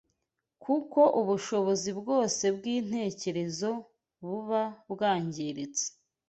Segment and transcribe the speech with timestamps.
[0.63, 3.69] kuko ubushobozi bwose bw’intekerezo
[4.25, 5.85] buba bwangiritse